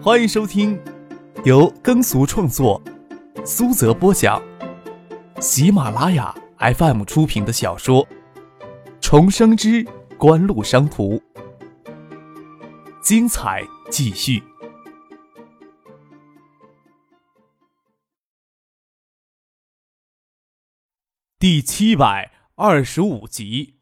[0.00, 0.80] 欢迎收听
[1.44, 2.80] 由耕俗创作、
[3.44, 4.40] 苏泽播讲、
[5.40, 8.06] 喜马拉雅 FM 出品的小说
[9.00, 9.84] 《重生之
[10.16, 11.16] 官路商途》，
[13.02, 14.40] 精彩继续，
[21.40, 23.74] 第七百二十五集。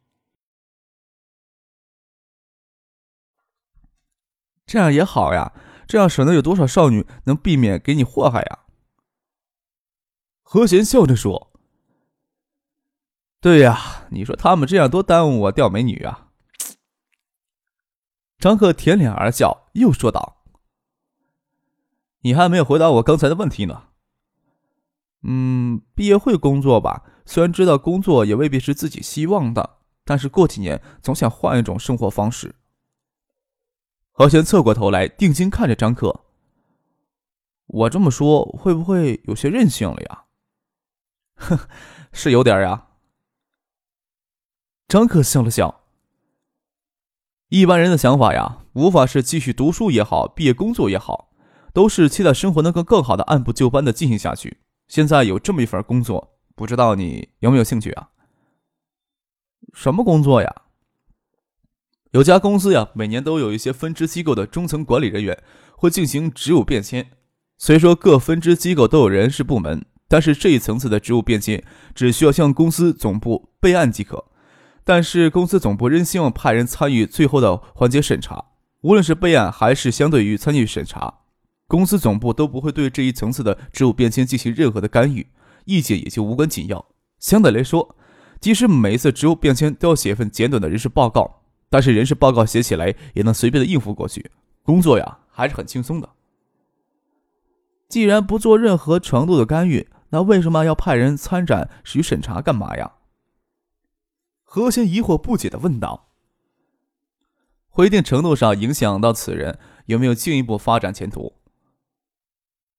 [4.64, 5.52] 这样也好呀，
[5.86, 8.58] 这样省得有多少少女能避免给你祸害呀。
[10.42, 11.52] 何贤笑着说
[13.40, 16.28] ：“对呀，你说他们这样多耽误我钓美女啊。”
[18.38, 20.44] 张克舔脸而笑，又说道
[22.20, 23.88] ：“你还没有回答我刚才的问题呢。
[25.22, 27.05] 嗯，毕业会工作吧？
[27.24, 32.55] 虽然知道工作也未必是自己希望的，但是过几年总想换一种生活方式。”
[34.19, 36.25] 何贤侧过头来，定睛看着张克。
[37.67, 40.25] 我这么说会不会有些任性了呀？
[41.34, 41.58] 哼，
[42.12, 42.86] 是有点呀。
[44.89, 45.83] 张克笑了笑。
[47.50, 51.28] 一般人的想法呀，无法是继续读书也好，毕业工作也好，
[51.75, 54.62] 都是期待生活能够更好的按部就班的进行下去。
[54.89, 58.08] 现在有这么一份工作，不知道你有没有兴趣啊？
[59.75, 60.62] 什么工作呀？
[62.17, 65.39] 有家公司呀，每年都有一些分支机构的中层管理人员
[65.77, 67.08] 会进行职务变迁。
[67.58, 71.62] 虽说各分支机构都有人事部门，但是这一层次的职务变迁
[71.95, 74.25] 只需要向公司总部备案即可。
[74.83, 78.42] 但是公司总部仍希望派人参与最后的环节审查，
[78.80, 81.19] 无论是备案还是相对于参与审查，
[81.69, 85.27] 公司总部都不会对这一层次的职务变迁进行任何的干预，
[85.67, 86.86] 意见也就无关紧要。
[87.19, 87.95] 相对来说，
[88.41, 91.42] 即使每一次职务变迁都要写一份简短的人事报告。
[91.77, 94.30] 但是人事报告写起来也能随便的应付过去，
[94.62, 96.08] 工作呀还是很轻松的。
[97.86, 102.95] 既然不做任何程度的干预，那为什么要派人参展与审查干嘛呀？
[104.42, 106.08] 何贤疑惑不解的问道。
[107.68, 111.34] 会一定程度上影响到此人有没有进一步发展前途。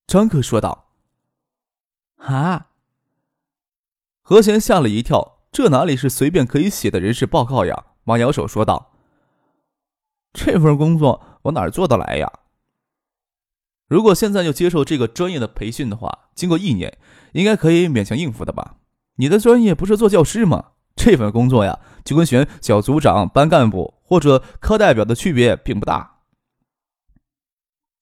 [0.08, 0.88] 张克说道。
[2.16, 2.70] 啊！
[4.22, 7.84] 何贤吓了一跳，这哪里是随便可以写的人事报告呀？
[8.04, 8.87] 忙摇手说道
[10.38, 12.32] ：“这份工作我哪做得来呀？
[13.88, 16.96] 如果现在就接受这个专业的培训的话，经过一年，
[17.32, 18.76] 应该可以勉强应付的吧？
[19.16, 20.72] 你的专业不是做教师吗？
[20.94, 26.20] 这份工作呀，就跟选小组长、班干部或者科代表的区别并不大。”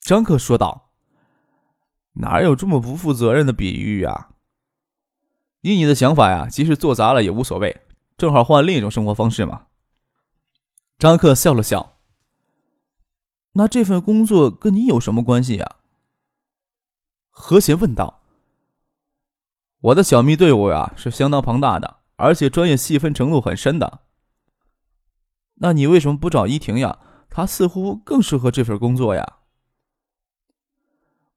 [0.02, 0.90] 张克说道
[2.20, 4.28] ：“哪有这么不负责任的比喻呀？
[5.62, 7.80] 以你的想法呀，即使做砸了也无所谓，
[8.18, 9.66] 正好换另一种生活方式嘛。”
[10.98, 11.95] 张克笑了笑。
[13.58, 15.76] 那这份工作跟你有什么关系呀？
[17.30, 18.20] 何贤问道。
[19.80, 24.00] 我的小蜜队伍呀是相当庞大的，而且专业细分程度很深的。
[25.54, 26.98] 那你为什么不找依婷呀？
[27.30, 29.38] 她似乎更适合这份工作呀。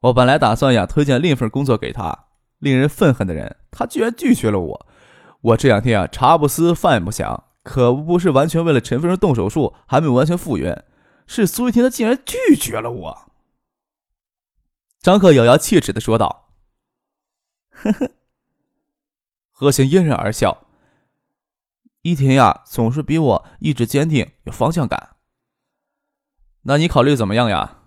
[0.01, 2.25] 我本来打算呀推荐另一份工作给她，
[2.57, 4.87] 令人愤恨的人，她居然拒绝了我。
[5.39, 7.45] 我这两天啊茶不思饭不想。
[7.63, 10.85] 可不是完全为了陈夫人动手术，还没完全复原。
[11.31, 13.31] 是苏一婷，她竟然拒绝了我。
[14.99, 16.49] 张克咬牙切齿的说道
[17.69, 18.11] ：“呵呵。”
[19.53, 20.65] 何行嫣然而笑。
[22.01, 25.17] 依婷呀，总是比我意志坚定，有方向感。
[26.63, 27.83] 那你考虑怎么样呀？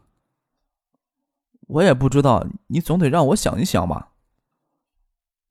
[1.63, 4.11] 我也不知道，你总得让我想一想嘛。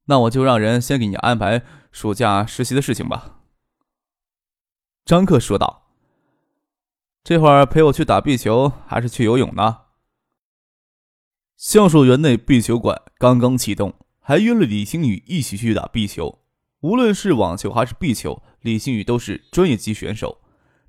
[0.06, 3.42] 那我就让人先给你安排暑假实习的事情吧。
[5.04, 5.81] 张克说道
[7.24, 9.78] ：“这会儿陪我去打壁球，还是去游泳呢？”
[11.56, 16.40] 橡树园内壁球馆刚刚启动，还约了李星宇一起去打壁球。
[16.82, 20.40] 无论是网球还是壁球，李星宇都是专业级选手。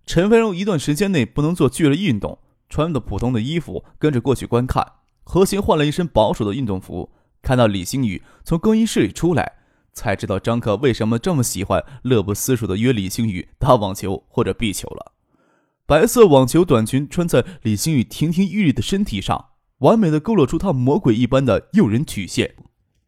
[0.07, 2.39] 陈飞荣一段时间内不能做剧烈运动，
[2.71, 4.95] 穿的普通的衣服跟着过去观看。
[5.25, 7.13] 何晴换了一身保守的运动服，
[7.43, 9.59] 看到李星宇从更衣室里出来。
[9.93, 15.13] 才知道张克为什么这么喜欢乐不思蜀的约李星宇打网球或者壁球了。
[15.93, 19.51] 白色网球短裙穿在李星宇亭亭玉立的身体上，
[19.81, 22.55] 完美的勾勒出他魔鬼一般的诱人曲线，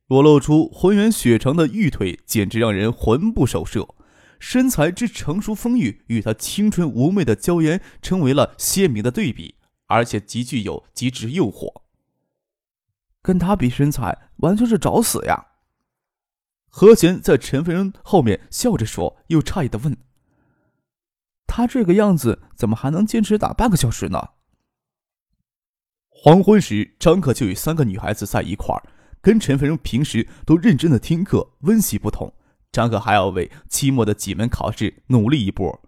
[0.06, 3.88] 裸露出浑圆雪长的玉腿，简直让人魂不守舍。
[4.38, 9.54] 身材之成熟丰腴，与他清纯妩媚的娇颜成为了鲜明的对比，
[9.86, 11.72] 而且极具有极致诱惑。
[13.22, 15.46] 跟他比身材，完全是找死呀！
[16.68, 19.96] 何贤在陈飞荣后面笑着说，又诧异的问
[21.46, 24.30] ：“他这个样子，怎么还能坚持打半个小时呢？”
[26.08, 28.82] 黄昏时，张克就与三个女孩子在一块儿，
[29.20, 32.32] 跟陈飞荣平时都认真的听课温习不同。
[32.72, 35.80] 张克还要为期末的几门考试努力一波。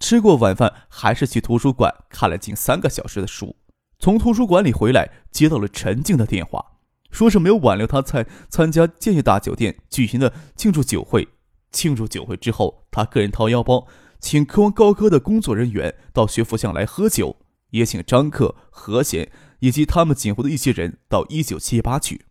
[0.00, 3.54] 吃过晚饭，还是去图书馆看了近三个小时的书。
[3.98, 6.78] 从图书馆里回来，接到了陈静的电话，
[7.10, 11.28] 说是没有挽留他参参加建业大酒店举行的庆祝酒会。
[11.70, 13.86] 庆祝酒会之后，他个人掏腰包，
[14.22, 17.36] 请科王高科的工作人员到学府巷来喝酒，
[17.70, 22.24] 也请张克、何贤以及他们警湖的一些人到一九七八去。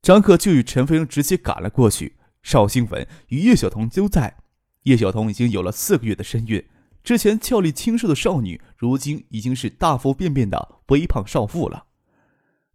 [0.00, 2.16] 张克就与陈飞荣直接赶了过去。
[2.42, 4.38] 邵新文与叶晓彤都在。
[4.84, 6.66] 叶晓彤已经有了四个月的身孕，
[7.04, 11.84] 之前俏丽清瘦的少女，如今已经是大腹便便的微胖少妇了。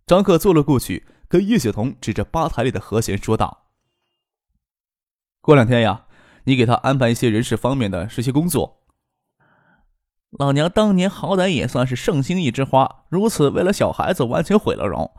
[0.05, 3.65] 张克坐了过去，跟叶晓彤指着吧台里的和弦说道
[5.41, 6.04] ：“过两天呀，
[6.45, 8.81] 你给他安排一些人事方面的实习工作。
[10.31, 15.11] 老娘当年好歹也算是圣心一枝花，如此为了小孩子完全毁了容，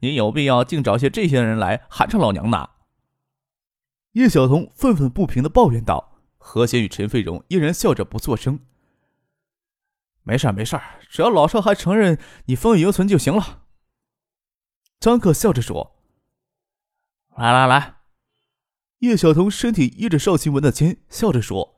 [0.00, 2.70] 你有必要净找些这些人来寒碜老娘呢？”
[4.12, 8.60] 叶晓彤愤愤不平的抱怨道：“何贤与陈飞荣依然笑着不作声。
[10.22, 13.62] 没事没事只要老少还承认你风雨犹存就行了。”
[14.98, 15.96] 张克笑着说
[17.36, 17.94] ：“来来来。”
[19.04, 21.76] 叶晓彤身体依着邵新文的肩，笑着说：“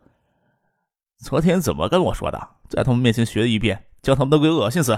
[1.19, 2.51] 昨天怎么跟我说的？
[2.69, 4.97] 在他们面前学了一遍，叫他们都给恶心死。”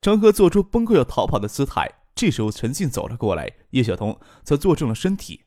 [0.00, 1.92] 张克做出崩溃要逃跑的姿态。
[2.14, 5.44] 这时候，陈静走了过来，叶晓彤则坐正了身体。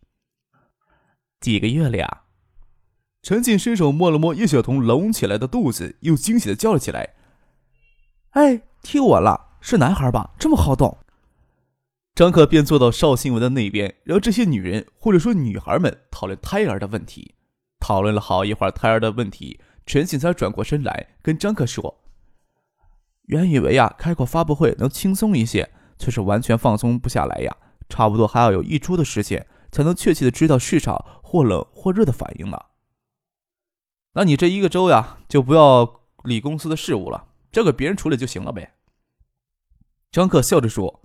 [1.40, 2.24] 几个月了呀？
[3.24, 7.16] 陈静伸手摸了摸叶晓彤隆起来的肚子，又惊喜的叫了起来
[8.32, 10.32] ：“哎，踢我了，是男孩吧？
[10.38, 10.98] 这么好动。”
[12.20, 17.36] 张克便坐到邵新文的那边，让这些女人或者说女孩们讨论胎儿的问题。
[17.80, 22.02] 讨论了好一会儿胎儿的问题，陈静才转过身来跟张克说
[23.28, 27.56] ：“原以为呀，开个发布会能轻松一些，却是完全放松不下来呀，
[27.88, 32.60] 差不多还要有一周的时间。”才能确切的知道市场或冷或热的反应呢。
[34.12, 38.74] 那你这一个周呀，就不要理公司的事务了，交给别人处理就行了呗。
[40.12, 41.02] 张克笑着说：“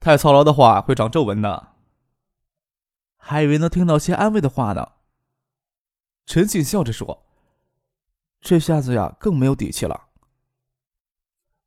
[0.00, 1.76] 太操劳的话会长皱纹的。”
[3.16, 4.92] 还以为能听到些安慰的话呢。
[6.26, 7.26] 陈静笑着说
[8.40, 10.08] ：“这下子呀，更没有底气了。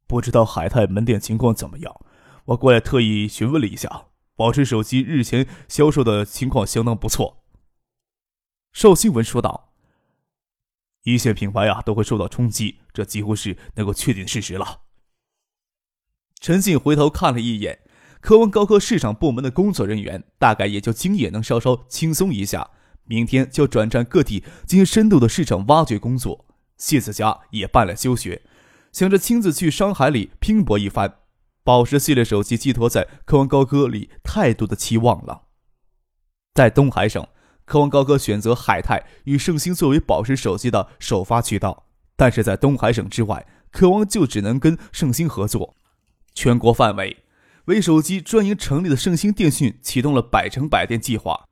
[0.07, 2.01] 不知道海泰门店情况怎么样？
[2.45, 7.43] 我过来特意询问了一下。”保时手机日前销售的情况相当不错，
[8.71, 9.71] 邵新文说道
[11.05, 14.81] ：“一线品牌啊都会受到冲击，这几乎是能够确定事实了。”
[16.41, 17.83] 陈静回头看了一眼
[18.23, 22.69] 科文高科市场部门的工作人员，大概也就今夜能稍稍轻松一下，
[23.03, 26.45] 明天就转战各地进行深度的市场挖掘工作。
[26.77, 28.41] 谢子佳也办了休学，
[28.93, 31.15] 想着亲自去商海里拼搏一番。
[31.65, 35.41] 宝石系列手机寄托在科王高科里太多的期望了。
[36.53, 37.27] 在东海省，
[37.65, 45.75] 科王高科选择海泰与盛兴作为宝石手机的首发渠道，但是在东海省之外，科王就只能跟盛兴合作。
[46.33, 47.17] 全国范围，
[47.65, 51.45] 为手机专营成立的盛兴电讯启动了百城百店计划，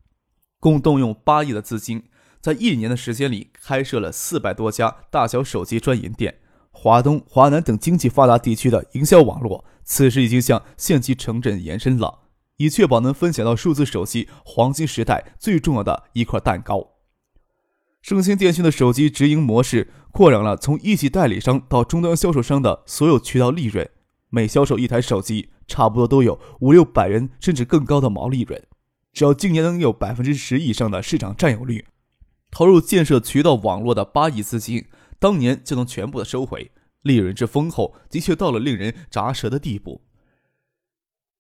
[0.60, 2.04] 共动用八亿的资金，
[2.42, 6.40] 在一年的时间里开设了四百多家大小手机专营店。
[6.74, 9.66] 华东、华南等经济发达地区的营销网络。
[9.84, 12.20] 此时已经向县级城镇延伸了，
[12.58, 16.92] 以确保能分享到数字手机黄金时代最重要的一块蛋糕。
[18.02, 23.90] 盛兴电讯的手机直营模式扩展了从一级代理商到终端销售商的所有渠道利润，
[24.30, 28.62] 每销售一台手机，差不多都有五六百元甚至更高的毛利润。
[29.14, 31.86] 只要今年能有百分之十以上的市场占有率，
[32.50, 34.86] 投入建设渠道网络的八亿资金，
[35.18, 36.72] 当年就能全部的收回。
[37.04, 40.02] 利润之丰厚，的确到了令人咂舌的地步。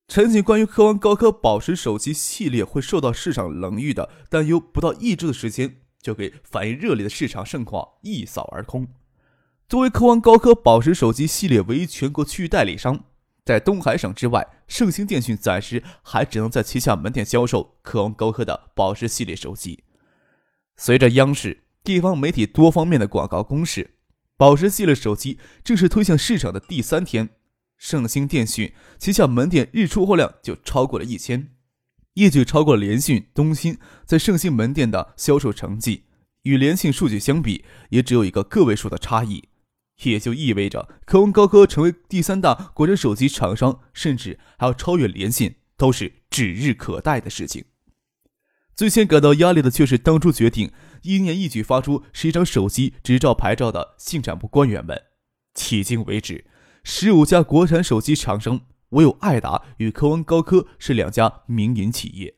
[0.08, 8.88] 陈景关于科王高科宝石手机系列会受到市场冷遇的担忧，不到一周的时间，就给反应热烈的市场盛况一扫而空。
[9.70, 13.06] 作为科王高科宝石手机系列唯一全国区域代理商，
[13.44, 19.84] 在东海省之外，盛兴电讯暂时还只能在旗下门店销售科王高科的宝石系列手机。
[20.78, 23.96] 随着央视、地方媒体多方面的广告攻势。
[24.38, 27.30] 宝石系列手机正式推向市场的第三天，
[27.78, 31.52] 盛兴电讯旗下门店日出货量就超过了一千，
[32.16, 36.06] 业绩超过了联讯、东兴在盛兴门店的销售成绩，
[36.42, 39.50] 与联信数据相比，也只有一个个位数的差异，
[40.10, 47.66] 也就意味着科文高科成为第三大国产手机厂商，甚至还要超越联信，都是指日可待的事情。
[48.74, 50.72] 最先感到压力的却是当初决定
[51.04, 55.00] 一年一举发出十一张手机执照牌照的信产部官员们。
[55.54, 56.46] 迄今为止，
[56.84, 62.36] 十五家国产手机厂商，唯有爱达与科王高科是两家民营企业。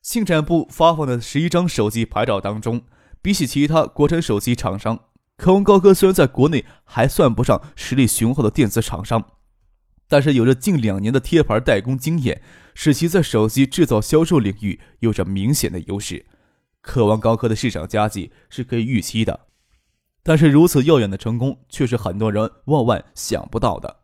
[0.00, 2.82] 信产部发放的十一张手机牌照当中，
[3.20, 5.09] 比起其他国产手机厂商，
[5.40, 9.24] 科王高科虽然在国内还算不上实力雄厚的电子厂商，
[10.06, 12.42] 但是有着近两年的贴牌代工经验，
[12.74, 16.26] 使其在手机制造销售领域有着明显的优势。
[16.82, 19.46] 科王高科的市场佳绩是可以预期的。
[20.22, 24.00] 但是如此耀眼的成功，却是很多人万万想不到的。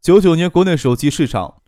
[0.00, 1.60] 九九年国内手机市场，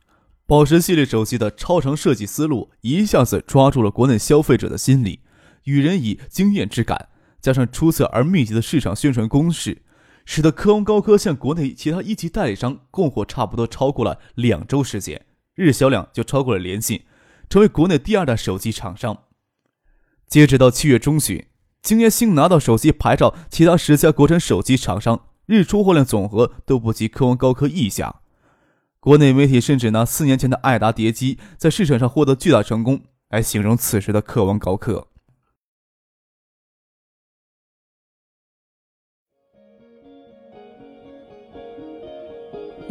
[0.47, 5.19] 宝石系列手机的超长设计思路一下子抓住了国内消费者的心理，
[5.65, 7.09] 与人以惊艳之感，
[7.45, 9.83] 加上出色而密集的市场宣传攻势，
[10.25, 17.03] 使得科王高科向国内其他一级代理商供货差不多超过了两周时间，日销量就超过了联信，
[17.51, 19.25] 成为国内第二大手机厂商。
[20.27, 21.45] 截止到七月中旬。
[21.83, 28.23] 今年新拿到手机牌照，其他十家国产手机厂商日出货量总和都不及科王高科一家。
[29.01, 35.09] 国内媒体甚至拿四年前的爱达叠机在市场上获得巨大成功来形容此时的科王高科。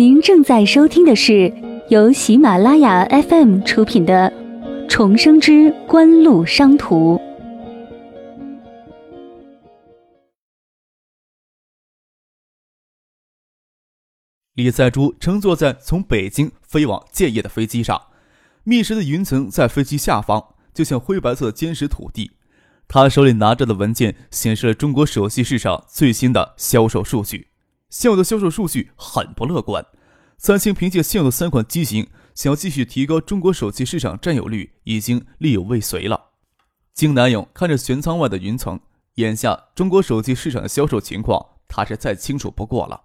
[0.03, 1.49] 您正在收听的是
[1.87, 4.29] 由喜马拉雅 FM 出品的
[4.89, 7.15] 《重生之官路商途》。
[14.55, 18.07] 李在洙乘坐在从北京飞往建业的飞机上，
[18.65, 22.31] 密实的云层在飞机下方，就像灰白色的坚实土地。
[22.89, 27.47] 他手里拿着的文件显示了中国手机市场最新的销售数据，
[27.93, 29.85] 现有的销售数据很不乐观。
[30.39, 36.31] 三星凭借现有的三款机型，想要继续提高中国手机市场占有率，已经力有未遂了。
[36.95, 38.79] 金南勇看着舷舱外的云层，
[39.15, 43.03] 眼下中国手机市场的销售情况，他是再清楚不过了。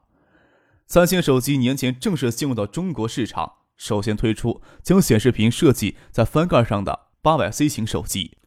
[0.87, 8.38] 三星手机年前正式进入到中国市场，首先推出将显示屏设计在翻盖上的八百 C 型手机。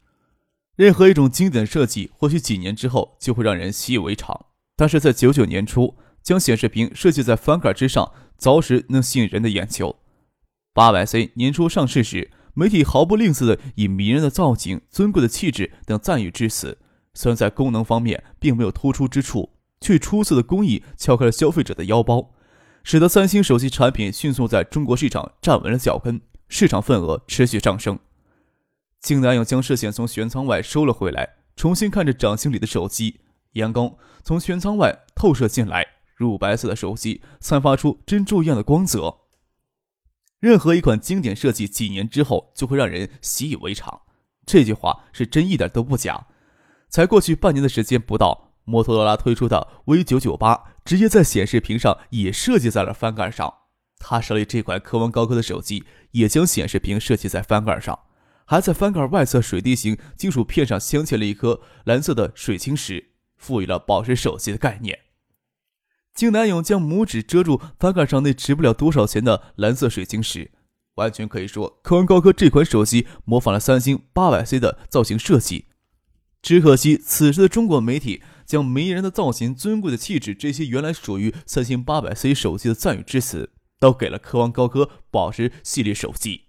[0.74, 9.96] 任何一种经典设计，或许几年之后就会让人习以为常，但是在九九年初将显示屏设计在翻盖之上，着实能吸引人的眼球。
[10.72, 16.78] 八百 C 年初上市时，媒体毫不吝啬的以迷人的造型、尊贵的气质等赞誉之词，
[17.14, 19.50] 虽然在功能方面并没有突出之处。
[19.82, 22.30] 却出色的工艺撬开了消费者的腰包，
[22.84, 27.98] 使得三星手机产品迅速在中国市场站稳了脚跟，市场份额持续上升。
[29.00, 33.22] 金南勇将视线从舷舱外收了回来，重新看着掌心里的手机，
[33.54, 35.84] 阳光从舷舱外透射进来，
[36.22, 39.18] 乳白色的手机散发出珍珠一样的光泽。
[40.40, 44.02] 任何一款经典设计，几年之后就会让人习以为常。
[44.46, 46.26] 这句话是真一点都不假。
[46.88, 48.48] 才过去半年的时间不到。
[48.64, 53.52] 摩托罗拉推出的 V 九九八直接在显示屏上也设计在了翻盖上。
[53.98, 57.98] 他手里这款科文高科的手机也将显示屏设计在翻盖上，
[58.44, 64.96] 还在翻盖外侧水滴形金属片上镶嵌了一颗蓝色的水晶石，赋予了宝石手机的概念。
[66.14, 70.50] 金南勇将拇指遮住翻盖上那值不了多少钱的蓝色水晶石，
[70.94, 75.66] 完全可以说科王高科这款手机模仿了三星八百 C 的造型设计。
[76.42, 78.22] 只可惜此时的中国媒体。
[78.44, 86.48] 将迷人的造型、尊贵的气质，这些原来属于三星八百 C 手机的赞誉之词，都给了科王高科宝石系列手机。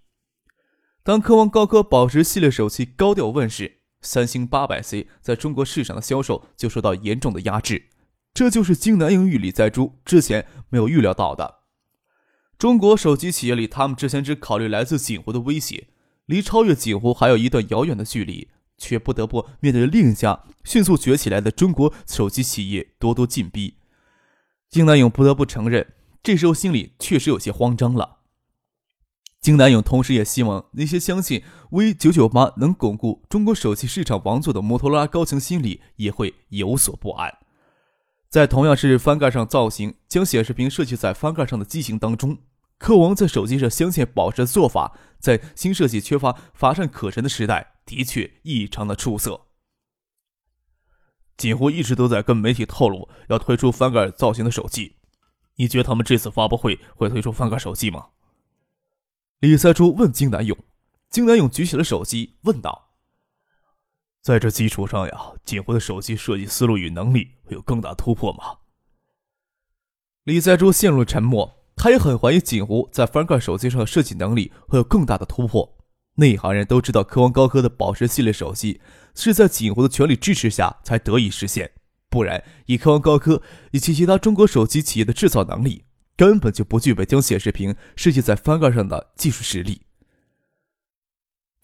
[1.02, 7.86] 当科王高科宝石系列手机高调问世，三星八百 C 在中国市场的销售就受到严重的压制。
[8.34, 11.60] 这就是金南英与李在洙之前没有预料到的。
[12.58, 15.88] 中国手机企业里，他们之前只考虑来自锦湖的威胁，
[16.26, 18.48] 离超越锦湖还有一段遥远的距离。
[18.76, 23.76] 却不得不面对另一家迅速崛起来的中国手机企业咄咄进逼，
[24.68, 28.18] 金南勇不得不承认，这时候心里确实有些慌张了。
[29.40, 37.32] 金南勇同时也希望那些相信 V 九九八能巩固中国手机市场王座的摩托罗拉高层心里也会有所不安。
[38.34, 42.36] 在同样是翻盖上造型，将显示屏设计在翻盖上的机型当中。
[42.78, 49.42] 科王在手机上镶嵌宝石的做法，在新设计缺乏乏善可陈的时代，的确异常的出色。
[51.36, 54.96] 锦湖一直都在跟媒体透露要推出翻盖造型的手机，
[55.54, 58.08] 你觉得他们这次发布会会推出翻盖手机吗？
[59.38, 60.58] 李赛珠问金南勇。
[61.08, 62.83] 金南勇举起了手机，问道
[64.24, 68.56] ：“在这基础上呀，锦湖的手机设计思路与能力会有更大突破吗？”
[70.24, 71.60] 李在洙陷入沉默。
[71.76, 75.76] 他也很怀疑锦湖在翻盖手机上的设计能力会有更大的突破。
[76.14, 78.80] 内行人都知道，科王高科的宝石系列手机
[79.14, 81.72] 是在锦湖的全力支持下才得以实现，
[82.08, 85.84] 不然以科王高科以及其他中国手机企业的制造能力，
[86.16, 89.82] 根本就不具备将显示屏设计在翻盖上的技术实力。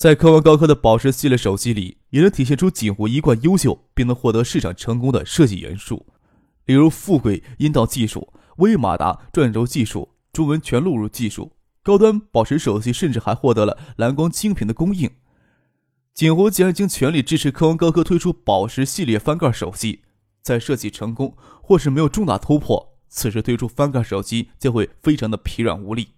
[0.01, 6.07] 在科王高科的宝石系列手机里，也能体现出锦湖一贯优秀并能获得市场成功的设计元素，
[6.65, 11.53] 例如富贵阴道技术、微马达转轴技术、中文全录入技术。
[11.83, 15.11] 高端宝石手机甚至还获得了蓝光晶屏的供应。
[16.15, 20.01] 锦湖既然经全力支持科王高科推出宝石系列翻盖手机，
[20.41, 26.09] 在设计成功或是没有重大突破，此时推出翻盖手机将会非常的疲软无力。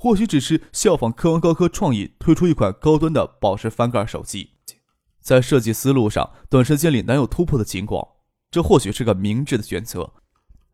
[0.00, 4.52] 或许只是效仿科王高科创意推出一款高端的宝石翻盖手机，
[5.20, 8.06] 在设计思路上短时间里难有突破的情况，
[8.48, 10.12] 这或许是个明智的选择。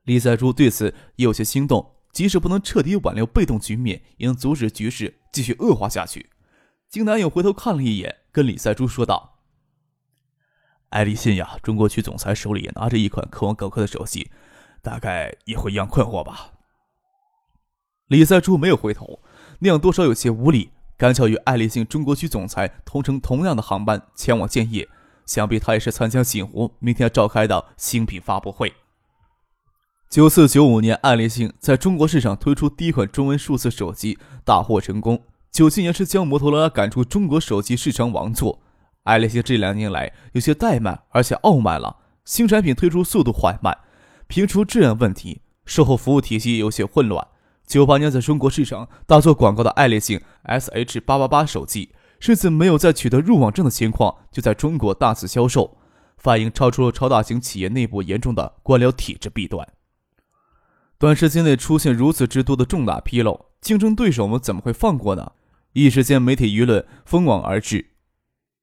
[0.02, 6.28] 李在洙对此也有些心动，即使不能彻底挽留被动局面，也能阻止局势继续恶化下去。
[6.90, 9.38] 金南勇回头看了一眼，跟李在洙说道
[10.90, 14.31] ：“艾立信呀，中国区总裁手里也拿着一款科王高科的手机，
[14.83, 16.50] 大概也会一样困惑吧。”
[18.09, 19.21] 李在洙没有回头，
[19.61, 20.71] 那样多少有些无礼。
[20.97, 24.89] 赶巧与爱立信中国区总裁同乘同样的航班前往建业，
[25.27, 28.73] 想必他也是参加锦湖明天召开的新品发布会。
[30.09, 35.21] 九四九五年，爱立信在中国市场推出第一款中文数字手机，大获成功。
[35.51, 38.61] 九七年是将摩托罗拉赶出中国手机市场王座。
[39.03, 43.77] 爱立信这两年来有些怠慢，而且傲慢了，新产品推出速度缓慢，
[44.29, 47.27] 评出质量问题，售后服务体系有些混乱。
[47.66, 51.90] 九八年在中国市场大做广告的爱立信 S H 八八八手机，
[52.21, 55.78] 甚至没有在取得入网证的情况就在中国大肆销售，
[56.18, 59.66] 反映超出了超大型企业内部严重的官僚体制弊端。
[60.99, 65.33] 短时间内出现如此之多的重大纰漏，竞争对手们怎么会放过呢？
[65.73, 67.92] 一时间，媒体舆论蜂拥而至。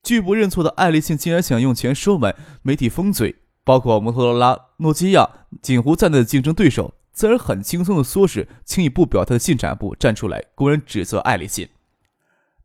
[0.01, 5.29] 拒不认错的爱立信竟然想用钱收买媒体封嘴，包括摩托罗拉、诺基亚、
[5.61, 6.93] 锦湖在内的竞争对手。
[7.13, 11.67] 自然很轻松的唆使轻易不表态的信产部站出来公然指责爱立信。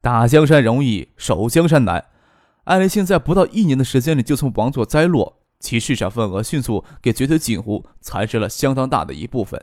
[0.01, 2.05] 打江山容易守江山难，
[2.65, 9.63] 爱立信在不到一年的时间里就从王座栽落，其市场份额迅速给绝对锦湖蚕食了相当大的一部分。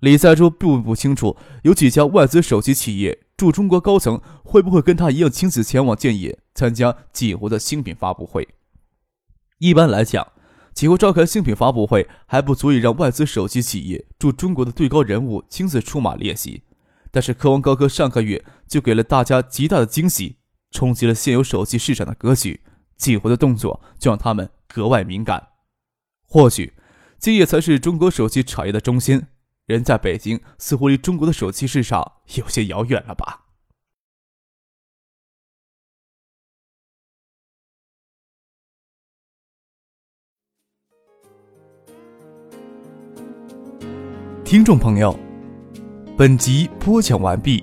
[0.00, 8.46] 李在洙并不清楚有几家外资手机企业驻中国高层会不会跟他一样亲自前往建业参加锦湖的新品发布会。
[9.58, 10.26] 一般来讲。
[10.74, 16.62] 几乎召开新品发布会还不足以让外资手机企业驻中国的最高人物亲自出马练习，
[17.10, 20.36] 但是科王高科上个月就给了大家极大的惊喜，
[20.70, 22.60] 冲击了现有手机市场的格局。
[22.96, 25.50] 锦湖的动作就让他们格外敏感。
[26.26, 26.74] 或许，
[27.18, 29.26] 建业才是中国手机产业的中心，
[29.66, 33.47] 人在北京似乎离中国的手机市场有些遥远了吧。
[44.50, 45.14] 听众朋友，
[46.16, 47.62] 本集播讲完毕，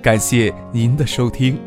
[0.00, 1.58] 感谢您的收听。